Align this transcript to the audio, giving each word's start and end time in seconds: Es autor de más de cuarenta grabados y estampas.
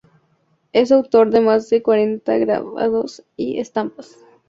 Es 0.73 0.91
autor 0.91 1.29
de 1.29 1.41
más 1.41 1.69
de 1.69 1.83
cuarenta 1.83 2.35
grabados 2.39 3.23
y 3.37 3.59
estampas. 3.59 4.17